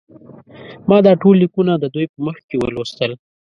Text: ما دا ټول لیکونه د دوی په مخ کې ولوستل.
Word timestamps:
ما 0.89 0.97
دا 1.05 1.13
ټول 1.21 1.35
لیکونه 1.43 1.73
د 1.77 1.85
دوی 1.93 2.05
په 2.13 2.17
مخ 2.25 2.37
کې 2.49 2.57
ولوستل. 2.59 3.11